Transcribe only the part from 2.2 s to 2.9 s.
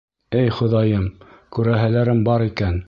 бар икән.